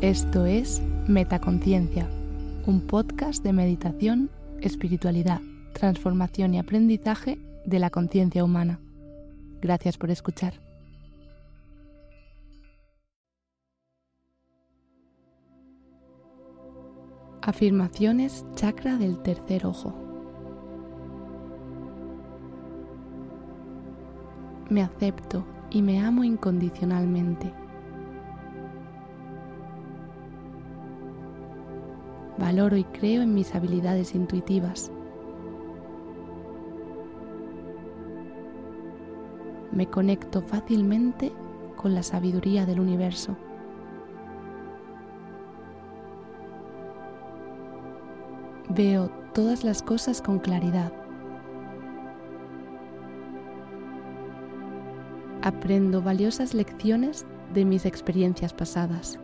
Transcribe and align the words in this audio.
Esto 0.00 0.46
es 0.46 0.80
Metaconciencia, 1.08 2.08
un 2.66 2.82
podcast 2.82 3.42
de 3.42 3.52
meditación, 3.52 4.30
espiritualidad, 4.60 5.40
transformación 5.72 6.54
y 6.54 6.60
aprendizaje 6.60 7.36
de 7.66 7.80
la 7.80 7.90
conciencia 7.90 8.44
humana. 8.44 8.78
Gracias 9.60 9.98
por 9.98 10.12
escuchar. 10.12 10.54
Afirmaciones 17.42 18.46
chakra 18.54 18.98
del 18.98 19.20
tercer 19.24 19.66
ojo. 19.66 19.92
Me 24.70 24.80
acepto 24.80 25.44
y 25.70 25.82
me 25.82 25.98
amo 25.98 26.22
incondicionalmente. 26.22 27.52
Valoro 32.38 32.76
y 32.76 32.84
creo 32.84 33.22
en 33.22 33.34
mis 33.34 33.54
habilidades 33.54 34.14
intuitivas. 34.14 34.92
Me 39.72 39.86
conecto 39.86 40.40
fácilmente 40.42 41.32
con 41.76 41.94
la 41.94 42.02
sabiduría 42.02 42.64
del 42.66 42.80
universo. 42.80 43.36
Veo 48.68 49.10
todas 49.34 49.64
las 49.64 49.82
cosas 49.82 50.20
con 50.20 50.38
claridad. 50.38 50.92
Aprendo 55.42 56.02
valiosas 56.02 56.54
lecciones 56.54 57.26
de 57.54 57.64
mis 57.64 57.86
experiencias 57.86 58.52
pasadas. 58.52 59.18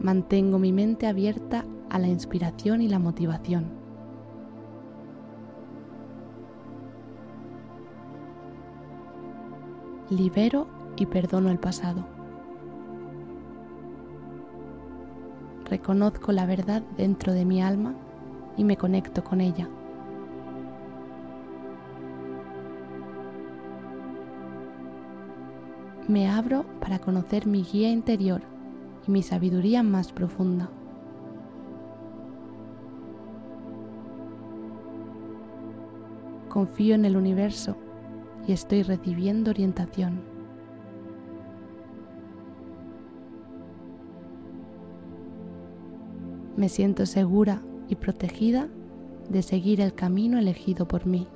Mantengo 0.00 0.60
mi 0.60 0.72
mente 0.72 1.08
abierta 1.08 1.64
a 1.90 1.98
la 1.98 2.06
inspiración 2.06 2.82
y 2.82 2.88
la 2.88 3.00
motivación. 3.00 3.66
Libero 10.08 10.68
y 10.96 11.06
perdono 11.06 11.50
el 11.50 11.58
pasado. 11.58 12.06
Reconozco 15.64 16.30
la 16.30 16.46
verdad 16.46 16.82
dentro 16.96 17.32
de 17.32 17.44
mi 17.44 17.60
alma 17.60 17.94
y 18.56 18.62
me 18.62 18.76
conecto 18.76 19.24
con 19.24 19.40
ella. 19.40 19.68
Me 26.06 26.30
abro 26.30 26.64
para 26.80 27.00
conocer 27.00 27.46
mi 27.46 27.64
guía 27.64 27.90
interior 27.90 28.57
mi 29.08 29.22
sabiduría 29.22 29.82
más 29.82 30.12
profunda. 30.12 30.70
Confío 36.50 36.94
en 36.94 37.06
el 37.06 37.16
universo 37.16 37.76
y 38.46 38.52
estoy 38.52 38.82
recibiendo 38.82 39.50
orientación. 39.50 40.20
Me 46.56 46.68
siento 46.68 47.06
segura 47.06 47.62
y 47.88 47.94
protegida 47.94 48.68
de 49.30 49.42
seguir 49.42 49.80
el 49.80 49.94
camino 49.94 50.38
elegido 50.38 50.86
por 50.86 51.06
mí. 51.06 51.28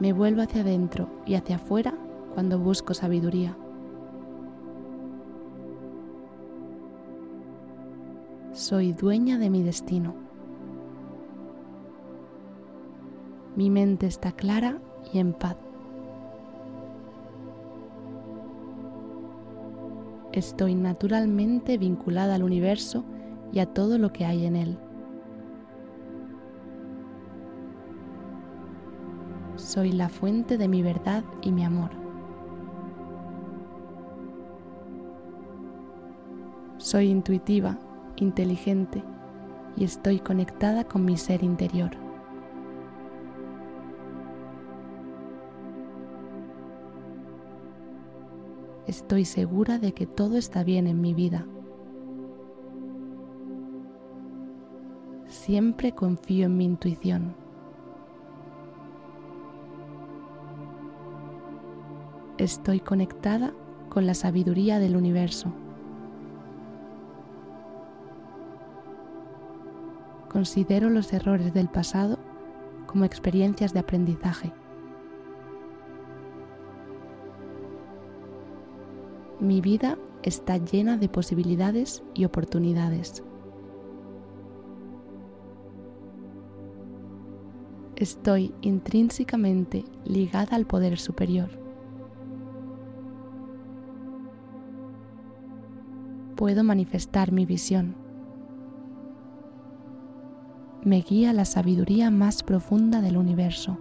Me 0.00 0.12
vuelvo 0.12 0.42
hacia 0.42 0.60
adentro 0.60 1.08
y 1.26 1.34
hacia 1.34 1.56
afuera 1.56 1.94
cuando 2.34 2.58
busco 2.58 2.94
sabiduría. 2.94 3.56
Soy 8.52 8.92
dueña 8.92 9.38
de 9.38 9.50
mi 9.50 9.62
destino. 9.62 10.14
Mi 13.56 13.70
mente 13.70 14.06
está 14.06 14.30
clara 14.30 14.78
y 15.12 15.18
en 15.18 15.32
paz. 15.32 15.56
Estoy 20.30 20.76
naturalmente 20.76 21.76
vinculada 21.76 22.36
al 22.36 22.44
universo 22.44 23.04
y 23.52 23.58
a 23.58 23.66
todo 23.66 23.98
lo 23.98 24.12
que 24.12 24.24
hay 24.24 24.46
en 24.46 24.54
él. 24.54 24.78
Soy 29.68 29.92
la 29.92 30.08
fuente 30.08 30.56
de 30.56 30.66
mi 30.66 30.80
verdad 30.80 31.22
y 31.42 31.52
mi 31.52 31.62
amor. 31.62 31.90
Soy 36.78 37.10
intuitiva, 37.10 37.76
inteligente 38.16 39.04
y 39.76 39.84
estoy 39.84 40.20
conectada 40.20 40.84
con 40.84 41.04
mi 41.04 41.18
ser 41.18 41.42
interior. 41.42 41.90
Estoy 48.86 49.26
segura 49.26 49.78
de 49.78 49.92
que 49.92 50.06
todo 50.06 50.38
está 50.38 50.64
bien 50.64 50.86
en 50.86 51.02
mi 51.02 51.12
vida. 51.12 51.46
Siempre 55.26 55.92
confío 55.92 56.46
en 56.46 56.56
mi 56.56 56.64
intuición. 56.64 57.47
Estoy 62.38 62.78
conectada 62.78 63.52
con 63.88 64.06
la 64.06 64.14
sabiduría 64.14 64.78
del 64.78 64.94
universo. 64.94 65.52
Considero 70.30 70.88
los 70.88 71.12
errores 71.12 71.52
del 71.52 71.68
pasado 71.68 72.16
como 72.86 73.04
experiencias 73.04 73.72
de 73.74 73.80
aprendizaje. 73.80 74.52
Mi 79.40 79.60
vida 79.60 79.98
está 80.22 80.58
llena 80.58 80.96
de 80.96 81.08
posibilidades 81.08 82.04
y 82.14 82.24
oportunidades. 82.24 83.24
Estoy 87.96 88.54
intrínsecamente 88.60 89.84
ligada 90.04 90.54
al 90.54 90.66
poder 90.66 91.00
superior. 91.00 91.67
Puedo 96.38 96.62
manifestar 96.62 97.32
mi 97.32 97.46
visión. 97.46 97.96
Me 100.84 101.00
guía 101.00 101.32
la 101.32 101.44
sabiduría 101.44 102.12
más 102.12 102.44
profunda 102.44 103.00
del 103.00 103.16
universo. 103.16 103.76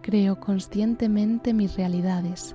Creo 0.00 0.38
conscientemente 0.38 1.52
mis 1.52 1.74
realidades. 1.76 2.54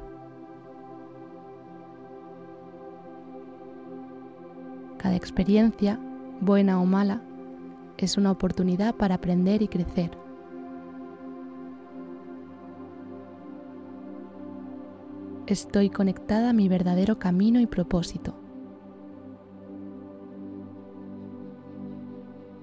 Cada 4.97 5.17
experiencia, 5.17 5.99
buena 6.39 6.79
o 6.79 6.85
mala, 6.85 7.21
es 7.97 8.17
una 8.17 8.31
oportunidad 8.31 8.95
para 8.95 9.15
aprender 9.15 9.61
y 9.61 9.67
crecer. 9.67 10.22
Estoy 15.45 15.89
conectada 15.89 16.51
a 16.51 16.53
mi 16.53 16.69
verdadero 16.69 17.19
camino 17.19 17.59
y 17.59 17.65
propósito. 17.67 18.33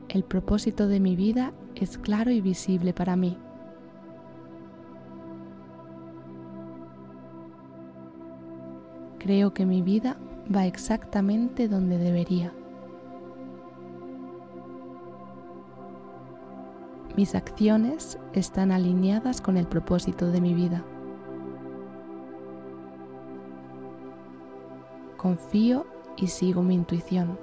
El 0.09 0.25
propósito 0.25 0.89
de 0.89 0.99
mi 0.99 1.15
vida 1.15 1.53
es 1.75 1.99
claro 1.99 2.31
y 2.31 2.41
visible 2.41 2.95
para 2.95 3.17
mí. 3.17 3.37
Creo 9.19 9.53
que 9.53 9.67
mi 9.67 9.83
vida 9.83 10.17
va 10.53 10.65
exactamente 10.65 11.69
donde 11.69 11.99
debería. 11.99 12.55
Mis 17.15 17.35
acciones 17.35 18.19
están 18.33 18.73
alineadas 18.73 19.43
con 19.43 19.59
el 19.59 19.67
propósito 19.67 20.31
de 20.31 20.41
mi 20.41 20.55
vida. 20.55 20.83
Confío 25.21 25.85
y 26.17 26.29
sigo 26.29 26.63
mi 26.63 26.75
intuición. 26.75 27.39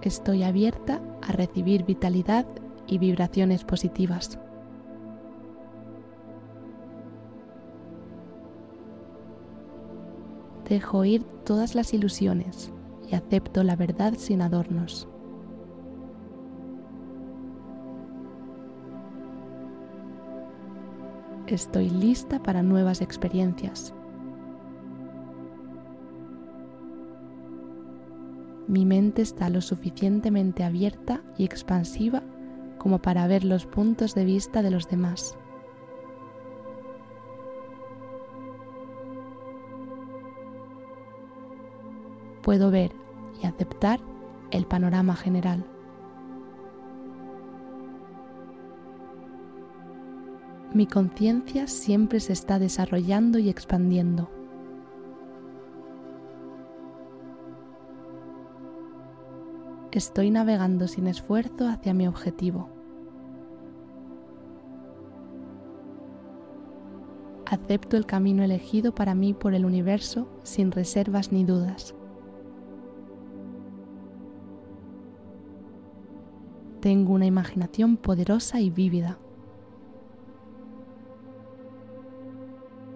Estoy 0.00 0.42
abierta 0.42 1.02
a 1.20 1.32
recibir 1.32 1.84
vitalidad 1.84 2.46
y 2.86 2.96
vibraciones 2.96 3.64
positivas. 3.64 4.38
Dejo 10.66 11.04
ir 11.04 11.22
todas 11.44 11.74
las 11.74 11.92
ilusiones 11.92 12.72
y 13.06 13.14
acepto 13.16 13.64
la 13.64 13.76
verdad 13.76 14.14
sin 14.16 14.40
adornos. 14.40 15.11
Estoy 21.46 21.90
lista 21.90 22.42
para 22.42 22.62
nuevas 22.62 23.00
experiencias. 23.00 23.92
Mi 28.68 28.86
mente 28.86 29.22
está 29.22 29.50
lo 29.50 29.60
suficientemente 29.60 30.62
abierta 30.62 31.22
y 31.36 31.44
expansiva 31.44 32.22
como 32.78 33.02
para 33.02 33.26
ver 33.26 33.44
los 33.44 33.66
puntos 33.66 34.14
de 34.14 34.24
vista 34.24 34.62
de 34.62 34.70
los 34.70 34.88
demás. 34.88 35.36
Puedo 42.42 42.70
ver 42.70 42.92
y 43.42 43.46
aceptar 43.46 44.00
el 44.52 44.66
panorama 44.66 45.16
general. 45.16 45.71
Mi 50.74 50.86
conciencia 50.86 51.66
siempre 51.66 52.18
se 52.18 52.32
está 52.32 52.58
desarrollando 52.58 53.38
y 53.38 53.50
expandiendo. 53.50 54.30
Estoy 59.90 60.30
navegando 60.30 60.88
sin 60.88 61.06
esfuerzo 61.08 61.68
hacia 61.68 61.92
mi 61.92 62.08
objetivo. 62.08 62.70
Acepto 67.44 67.98
el 67.98 68.06
camino 68.06 68.42
elegido 68.42 68.94
para 68.94 69.14
mí 69.14 69.34
por 69.34 69.52
el 69.52 69.66
universo 69.66 70.26
sin 70.42 70.72
reservas 70.72 71.32
ni 71.32 71.44
dudas. 71.44 71.94
Tengo 76.80 77.12
una 77.12 77.26
imaginación 77.26 77.98
poderosa 77.98 78.58
y 78.62 78.70
vívida. 78.70 79.18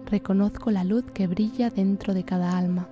Reconozco 0.09 0.71
la 0.71 0.85
luz 0.85 1.03
que 1.13 1.27
brilla 1.27 1.69
dentro 1.69 2.13
de 2.13 2.23
cada 2.23 2.57
alma. 2.57 2.87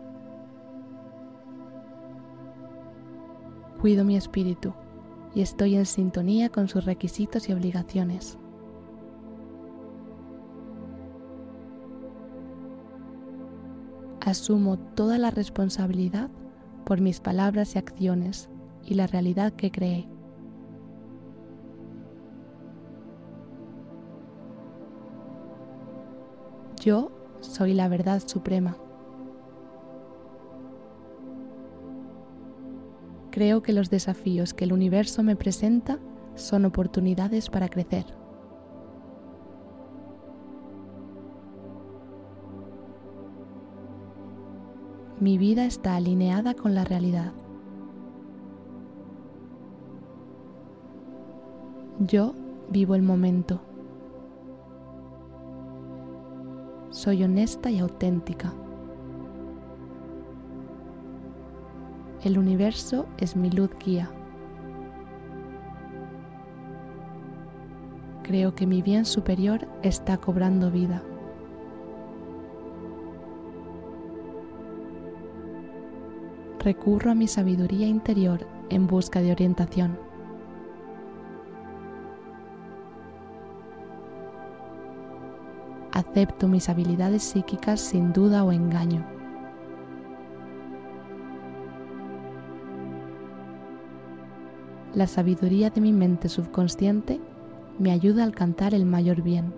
Cuido 3.80 4.04
mi 4.04 4.18
espíritu 4.18 4.74
y 5.34 5.42
estoy 5.42 5.76
en 5.76 5.86
sintonía 5.86 6.50
con 6.50 6.68
sus 6.68 6.84
requisitos 6.84 7.48
y 7.48 7.54
obligaciones. 7.54 8.38
Asumo 14.20 14.78
toda 14.78 15.18
la 15.18 15.32
responsabilidad 15.32 16.30
por 16.84 17.00
mis 17.00 17.22
palabras 17.22 17.76
y 17.76 17.78
acciones 17.78 18.50
y 18.84 18.96
la 18.96 19.08
realidad 19.08 19.54
que 19.54 19.72
creé. 19.72 20.15
Yo 26.86 27.10
soy 27.40 27.74
la 27.74 27.88
verdad 27.88 28.22
suprema. 28.24 28.78
Creo 33.32 33.64
que 33.64 33.74
los 33.74 33.90
desafíos 33.90 34.54
que 34.54 34.66
el 34.66 34.72
universo 34.72 35.24
me 35.24 35.36
presenta 35.36 35.98
son 36.36 36.64
oportunidades 36.64 37.50
para 37.50 37.70
crecer. 37.70 38.06
Mi 45.20 45.40
vida 45.40 45.66
está 45.66 45.96
alineada 45.96 46.54
con 46.54 46.76
la 46.76 46.84
realidad. 46.84 47.34
Yo 51.98 52.36
vivo 52.70 52.94
el 52.94 53.02
momento. 53.02 53.60
Soy 56.96 57.26
honesta 57.26 57.70
y 57.70 57.80
auténtica. 57.80 58.54
El 62.24 62.38
universo 62.38 63.06
es 63.18 63.36
mi 63.36 63.52
luz 63.52 63.70
guía. 63.84 64.10
Creo 68.24 68.56
que 68.56 68.66
mi 68.66 68.82
bien 68.82 69.04
superior 69.04 69.68
está 69.84 70.16
cobrando 70.20 70.72
vida. 70.72 71.04
Recurro 76.60 77.12
a 77.12 77.16
mi 77.16 77.28
sabiduría 77.28 77.88
interior 77.88 78.48
en 78.70 78.88
busca 78.88 79.20
de 79.20 79.34
orientación. 79.34 80.00
Acepto 85.96 86.48
mis 86.48 86.70
habilidades 86.70 87.24
psíquicas 87.24 87.80
sin 87.82 88.14
duda 88.14 88.44
o 88.44 88.52
engaño. 88.52 89.04
la 94.96 95.08
sabiduría 95.08 95.70
de 95.70 95.82
mi 95.82 95.92
mente 95.92 96.30
subconsciente 96.30 97.20
me 97.78 97.92
ayuda 97.92 98.24
a 98.24 98.26
alcanzar 98.26 98.74
el 98.74 98.86
mayor 98.86 99.22
bien. 99.22 99.54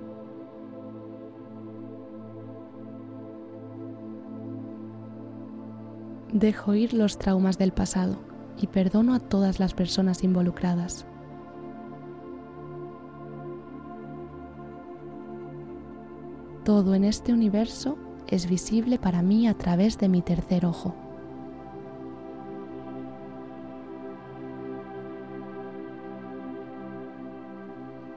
Dejo 6.34 6.74
ir 6.74 6.94
los 6.94 7.18
traumas 7.18 7.58
del 7.58 7.72
pasado 7.72 8.18
y 8.60 8.68
perdono 8.68 9.14
a 9.14 9.20
todas 9.20 9.60
las 9.60 9.74
personas 9.74 10.24
involucradas. 10.24 11.06
Todo 16.68 16.96
en 16.96 17.06
este 17.06 17.32
universo 17.32 17.98
es 18.28 18.50
visible 18.50 19.00
para 19.00 19.22
mí 19.22 19.48
a 19.48 19.54
través 19.54 19.98
de 19.98 20.10
mi 20.10 20.22
tercer 20.22 20.66
ojo. 20.66 20.94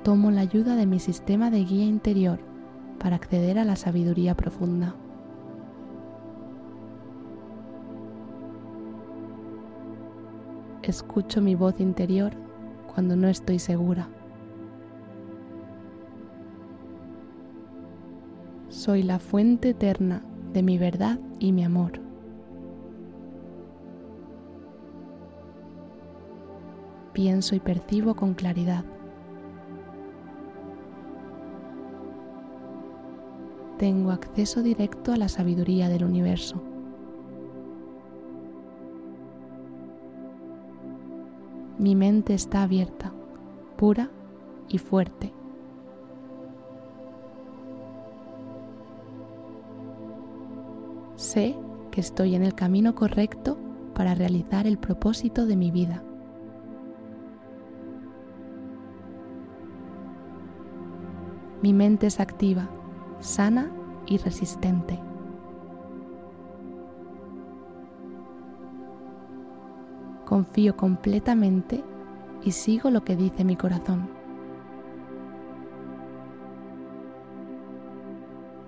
tomo 0.03 0.33
la 0.33 0.41
ayuda 0.41 0.75
de 0.75 0.85
mi 0.85 0.99
sistema 0.99 1.53
de 1.53 1.63
guía 1.63 1.85
interior 1.85 2.41
para 2.99 3.15
acceder 3.15 3.57
a 3.57 3.65
la 3.65 3.77
sabiduría 3.77 4.35
profunda. 4.35 4.97
Escucho 10.83 11.41
mi 11.41 11.55
voz 11.55 11.79
interior 11.79 12.33
cuando 12.93 13.15
no 13.15 13.29
estoy 13.29 13.61
segura. 13.61 14.09
Soy 18.81 19.03
la 19.03 19.19
fuente 19.19 19.69
eterna 19.69 20.23
de 20.55 20.63
mi 20.63 20.79
verdad 20.79 21.19
y 21.39 21.53
mi 21.53 21.65
amor. 21.65 22.01
Pienso 27.13 27.55
y 27.55 27.61
percibo 27.61 28.15
con 28.15 28.33
claridad. 28.33 28.87
tengo 33.77 34.13
acceso 34.13 34.63
directo 34.63 35.13
a 35.13 35.19
la 35.19 35.29
sabiduría 35.29 35.91
del 35.91 36.05
universo. 36.05 36.63
Mi 41.79 41.95
mente 41.95 42.33
está 42.33 42.63
abierta, 42.63 43.13
pura 43.77 44.11
y 44.69 44.79
fuerte. 44.79 45.40
Sé 51.33 51.55
que 51.93 52.01
estoy 52.01 52.35
en 52.35 52.43
el 52.43 52.57
camino 52.57 52.97
correcto 52.97 53.57
para 53.95 54.17
realizar 54.17 54.67
el 54.67 54.79
propósito 54.79 55.47
de 55.47 55.55
mi 55.55 55.71
vida. 55.71 56.03
Mi 61.63 61.73
mente 61.73 62.09
es 62.09 62.19
activa 62.19 62.69
sana 63.21 63.71
y 64.09 64.19
resistente. 64.19 64.99
Confío 70.25 70.77
completamente 70.77 71.85
y 72.43 72.51
sigo 72.51 72.91
lo 72.91 73.05
que 73.05 73.15
dice 73.15 73.45
mi 73.45 73.55
corazón. 73.55 74.11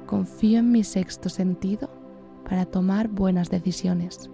Confío 0.07 0.61
en 0.61 0.71
mi 0.71 0.85
sexto 0.85 1.29
sentido 1.29 2.02
para 2.53 2.67
tomar 2.67 3.09
buenas 3.09 3.49
decisiones. 3.49 4.29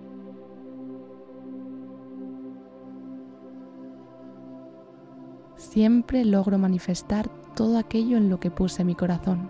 Siempre 5.55 6.25
logro 6.25 6.59
manifestar 6.59 7.29
todo 7.55 7.79
aquello 7.79 8.17
en 8.17 8.29
lo 8.29 8.41
que 8.41 8.51
puse 8.51 8.83
mi 8.83 8.97
corazón. 8.97 9.49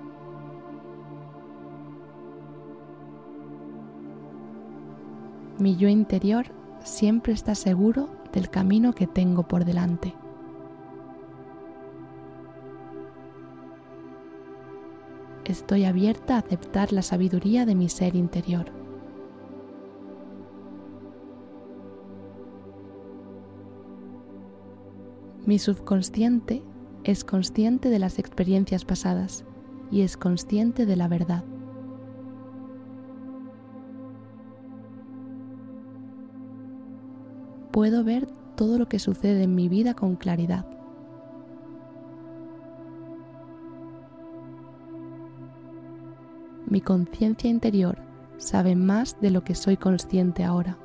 Mi 5.58 5.76
yo 5.76 5.88
interior 5.88 6.48
siempre 6.80 7.32
está 7.32 7.54
seguro 7.54 8.10
del 8.34 8.50
camino 8.50 8.92
que 8.92 9.06
tengo 9.06 9.48
por 9.48 9.64
delante. 9.64 10.12
Estoy 15.48 15.86
abierta 15.86 16.34
a 16.34 16.40
aceptar 16.40 16.92
la 16.92 17.00
sabiduría 17.00 17.64
de 17.64 17.74
mi 17.74 17.88
ser 17.88 18.14
interior. 18.14 18.66
Mi 25.46 25.58
subconsciente 25.58 26.62
es 27.02 27.24
consciente 27.24 27.88
de 27.88 27.98
las 27.98 28.18
experiencias 28.18 28.84
pasadas 28.84 29.46
y 29.90 30.02
es 30.02 30.18
consciente 30.18 30.84
de 30.84 30.96
la 30.96 31.08
verdad. 31.08 31.44
Puedo 37.70 38.04
ver 38.04 38.26
todo 38.54 38.78
lo 38.78 38.86
que 38.86 38.98
sucede 38.98 39.44
en 39.44 39.54
mi 39.54 39.70
vida 39.70 39.94
con 39.94 40.16
claridad. 40.16 40.77
Mi 46.70 46.82
conciencia 46.82 47.48
interior 47.48 47.96
sabe 48.36 48.76
más 48.76 49.18
de 49.20 49.30
lo 49.30 49.42
que 49.42 49.54
soy 49.54 49.78
consciente 49.78 50.44
ahora. 50.44 50.76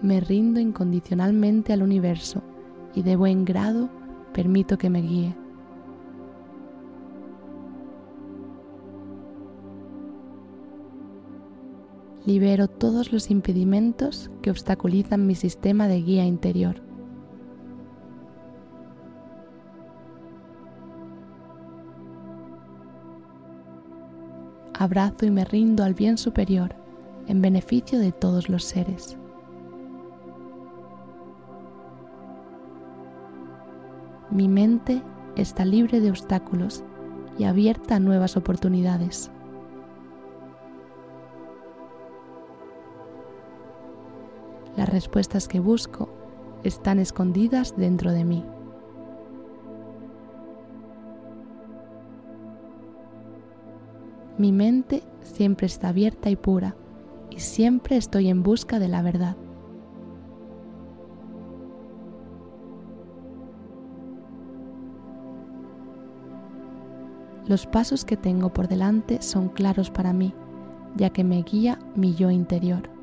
Me 0.00 0.20
rindo 0.20 0.60
incondicionalmente 0.60 1.74
al 1.74 1.82
universo 1.82 2.42
y 2.94 3.02
de 3.02 3.16
buen 3.16 3.44
grado 3.44 3.90
permito 4.32 4.78
que 4.78 4.88
me 4.88 5.02
guíe. 5.02 5.36
Libero 12.24 12.68
todos 12.68 13.12
los 13.12 13.30
impedimentos 13.30 14.30
que 14.40 14.50
obstaculizan 14.50 15.26
mi 15.26 15.34
sistema 15.34 15.86
de 15.86 16.00
guía 16.00 16.24
interior. 16.24 16.89
Abrazo 24.80 25.26
y 25.26 25.30
me 25.30 25.44
rindo 25.44 25.84
al 25.84 25.92
bien 25.92 26.16
superior 26.16 26.74
en 27.26 27.42
beneficio 27.42 27.98
de 27.98 28.12
todos 28.12 28.48
los 28.48 28.64
seres. 28.64 29.18
Mi 34.30 34.48
mente 34.48 35.02
está 35.36 35.66
libre 35.66 36.00
de 36.00 36.08
obstáculos 36.08 36.82
y 37.38 37.44
abierta 37.44 37.96
a 37.96 38.00
nuevas 38.00 38.38
oportunidades. 38.38 39.30
Las 44.78 44.88
respuestas 44.88 45.46
que 45.46 45.60
busco 45.60 46.08
están 46.64 47.00
escondidas 47.00 47.76
dentro 47.76 48.12
de 48.12 48.24
mí. 48.24 48.46
Mi 54.40 54.52
mente 54.52 55.02
siempre 55.20 55.66
está 55.66 55.90
abierta 55.90 56.30
y 56.30 56.34
pura 56.36 56.74
y 57.28 57.40
siempre 57.40 57.98
estoy 57.98 58.30
en 58.30 58.42
busca 58.42 58.78
de 58.78 58.88
la 58.88 59.02
verdad. 59.02 59.36
Los 67.46 67.66
pasos 67.66 68.06
que 68.06 68.16
tengo 68.16 68.50
por 68.54 68.66
delante 68.66 69.20
son 69.20 69.50
claros 69.50 69.90
para 69.90 70.14
mí, 70.14 70.32
ya 70.96 71.10
que 71.10 71.22
me 71.22 71.42
guía 71.42 71.78
mi 71.94 72.14
yo 72.14 72.30
interior. 72.30 72.99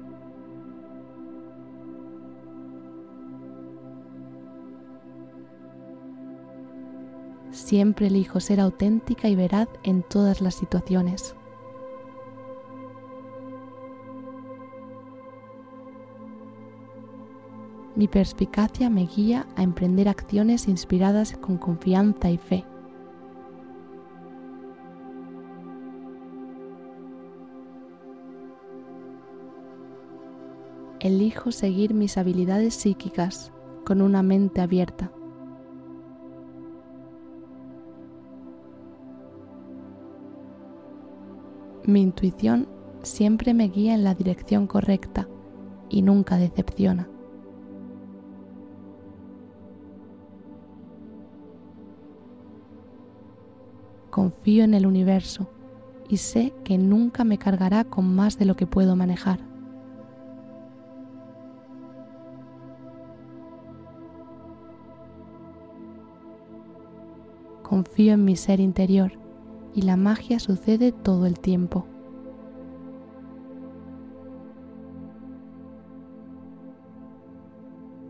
Siempre 7.68 8.08
elijo 8.08 8.40
ser 8.40 8.62
auténtica 8.62 9.28
y 9.28 9.36
veraz 9.36 9.68
en 9.84 10.02
todas 10.02 10.40
las 10.40 10.56
situaciones. 10.56 11.36
Mi 17.94 18.08
perspicacia 18.08 18.90
me 18.90 19.06
guía 19.06 19.48
a 19.58 19.64
emprender 19.64 20.08
acciones 20.08 20.70
inspiradas 20.70 21.36
con 21.36 21.58
confianza 21.58 22.30
y 22.30 22.38
fe. 22.38 22.64
elijo 31.02 31.52
seguir 31.52 31.94
mis 31.94 32.18
habilidades 32.18 32.74
psíquicas 32.76 33.52
con 33.86 34.02
una 34.02 34.24
mente 34.24 34.62
abierta. 34.62 35.12
Mi 41.88 42.02
intuición 42.02 42.68
siempre 43.02 43.54
me 43.54 43.70
guía 43.70 43.94
en 43.94 44.04
la 44.04 44.14
dirección 44.14 44.68
correcta 44.68 45.30
y 45.88 46.02
nunca 46.02 46.38
decepciona. 46.38 47.08
Confío 54.10 54.66
en 54.66 54.74
el 54.74 54.86
universo 54.86 55.50
y 56.10 56.18
sé 56.18 56.54
que 56.66 56.78
nunca 56.78 57.24
me 57.24 57.38
cargará 57.38 57.86
con 57.86 58.14
más 58.14 58.38
de 58.38 58.44
lo 58.44 58.58
que 58.58 58.68
puedo 58.68 58.98
manejar. 58.98 59.40
confío 67.64 68.14
en 68.14 68.24
mi 68.24 68.38
ser 68.38 68.62
interior 68.62 69.27
y 69.78 69.84
la 69.84 69.96
magia 69.96 70.40
sucede 70.40 70.92
todo 70.92 71.28
el 71.28 71.40
tiempo. 71.40 71.86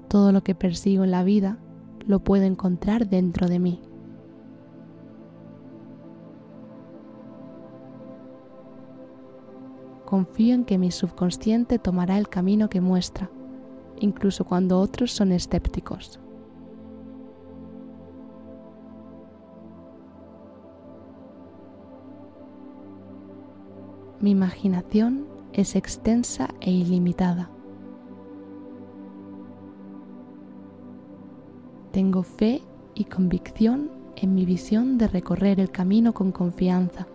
Todo 0.07 0.31
lo 0.31 0.43
que 0.43 0.55
persigo 0.55 1.03
en 1.03 1.11
la 1.11 1.25
vida 1.25 1.57
lo 2.05 2.21
puedo 2.21 2.45
encontrar 2.45 3.09
dentro 3.09 3.49
de 3.49 3.59
mí. 3.59 3.81
Confío 10.05 10.55
en 10.55 10.63
que 10.63 10.77
mi 10.77 10.91
subconsciente 10.91 11.79
tomará 11.79 12.17
el 12.17 12.29
camino 12.29 12.69
que 12.69 12.79
muestra, 12.79 13.29
incluso 13.99 14.45
cuando 14.45 14.79
otros 14.79 15.11
son 15.11 15.33
escépticos. 15.33 16.21
Mi 24.19 24.31
imaginación 24.31 25.27
es 25.53 25.75
extensa 25.75 26.49
e 26.59 26.71
ilimitada. 26.71 27.51
Tengo 31.91 32.23
fe 32.23 32.63
y 32.95 33.05
convicción 33.05 33.91
en 34.15 34.33
mi 34.33 34.45
visión 34.45 34.97
de 34.97 35.07
recorrer 35.07 35.59
el 35.59 35.69
camino 35.69 36.13
con 36.13 36.31
confianza. 36.31 37.07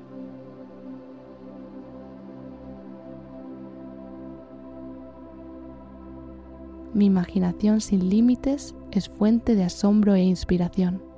Mi 6.95 7.07
imaginación 7.07 7.81
sin 7.81 8.09
límites 8.11 8.77
es 8.93 9.09
fuente 9.09 9.57
de 9.57 9.65
asombro 9.65 10.15
e 10.15 10.23
inspiración. 10.23 11.12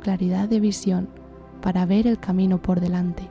Claridad 0.00 0.48
de 0.48 0.60
visión 0.60 1.08
para 1.60 1.86
ver 1.86 2.06
el 2.06 2.18
camino 2.18 2.60
por 2.60 2.80
delante. 2.80 3.28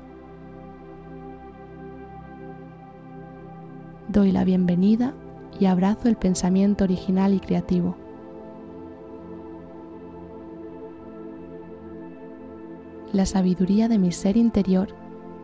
Doy 4.08 4.32
la 4.32 4.44
bienvenida 4.44 5.13
y 5.60 5.65
abrazo 5.65 6.10
el 6.10 6.18
pensamiento 6.18 6.84
original 6.84 7.34
y 7.34 7.39
creativo. 7.39 7.96
La 13.13 13.25
sabiduría 13.25 13.88
de 13.88 13.98
mi 13.98 14.12
ser 14.12 14.38
interior 14.38 14.89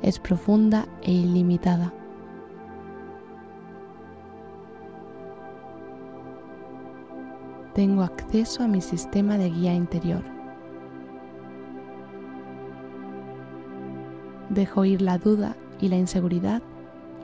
es 0.02 0.20
profunda 0.20 0.88
e 1.02 1.12
ilimitada. 1.12 1.94
Tengo 7.74 8.04
acceso 8.04 8.64
a 8.64 8.68
mi 8.68 8.82
sistema 8.82 9.38
de 9.38 9.50
guía 9.50 9.74
interior. 9.74 10.37
Dejo 14.58 14.86
ir 14.86 15.04
la 15.04 15.20
duda 15.20 15.56
y 15.80 15.88
la 15.88 15.98
inseguridad 15.98 16.64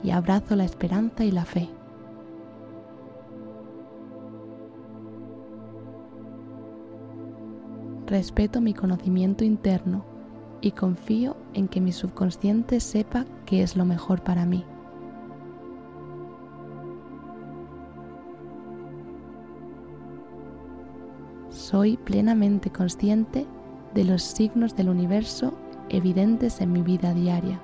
y 0.04 0.12
abrazo 0.12 0.54
la 0.54 0.62
esperanza 0.62 1.24
y 1.24 1.32
la 1.32 1.44
fe. 1.44 1.68
Respeto 8.06 8.60
mi 8.60 8.72
conocimiento 8.72 9.42
interno 9.42 10.04
y 10.60 10.70
confío 10.70 11.36
en 11.54 11.66
que 11.66 11.80
mi 11.80 11.90
subconsciente 11.90 12.78
sepa 12.78 13.24
qué 13.46 13.64
es 13.64 13.74
lo 13.74 13.84
mejor 13.84 14.22
para 14.22 14.46
mí. 14.46 14.64
Soy 21.48 21.96
plenamente 21.96 22.70
consciente 22.70 23.44
de 23.92 24.04
los 24.04 24.22
signos 24.22 24.76
del 24.76 24.88
universo 24.88 25.54
evidentes 25.88 26.60
en 26.60 26.72
mi 26.72 26.82
vida 26.82 27.12
diaria. 27.14 27.60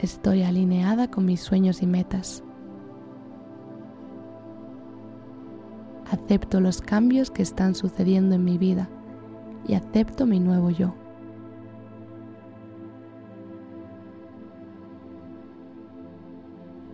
Estoy 0.00 0.42
alineada 0.42 1.10
con 1.10 1.26
mis 1.26 1.40
sueños 1.40 1.82
y 1.82 1.86
metas. 1.86 2.42
Acepto 6.10 6.60
los 6.60 6.80
cambios 6.80 7.30
que 7.30 7.42
están 7.42 7.74
sucediendo 7.74 8.34
en 8.34 8.44
mi 8.44 8.56
vida 8.56 8.88
y 9.68 9.74
acepto 9.74 10.24
mi 10.26 10.40
nuevo 10.40 10.70
yo. 10.70 10.94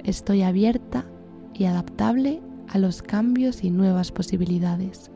Estoy 0.02 0.42
abierta 0.42 1.04
y 1.54 1.64
adaptable 1.64 2.42
a 2.68 2.78
los 2.78 3.02
cambios 3.02 3.64
y 3.64 3.70
nuevas 3.70 4.12
posibilidades. 4.12 5.10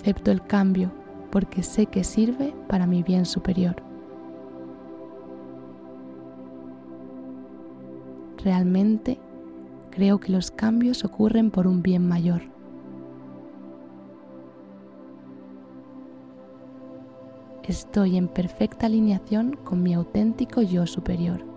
Acepto 0.00 0.30
el 0.30 0.42
cambio 0.42 0.90
porque 1.30 1.62
sé 1.62 1.84
que 1.84 2.04
sirve 2.04 2.54
para 2.68 2.86
mi 2.86 3.02
bien 3.02 3.26
superior. 3.26 3.76
Realmente 8.42 9.18
creo 9.90 10.18
que 10.18 10.32
los 10.32 10.50
cambios 10.50 11.04
ocurren 11.04 11.50
por 11.50 11.66
un 11.66 11.82
bien 11.82 12.08
mayor. 12.08 12.40
Estoy 17.64 18.16
en 18.16 18.28
perfecta 18.28 18.86
alineación 18.86 19.52
con 19.52 19.82
mi 19.82 19.92
auténtico 19.92 20.62
yo 20.62 20.86
superior. 20.86 21.49